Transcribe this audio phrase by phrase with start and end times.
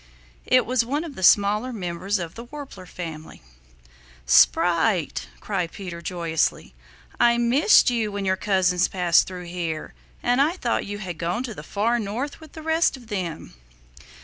[0.47, 3.43] It was one of the smaller members of the Warbler family.
[4.25, 6.73] "Sprite!" cried Peter joyously.
[7.19, 9.93] "I missed you when your cousins passed through here,
[10.23, 13.53] and I thought you had gone to the Far North with the rest of them."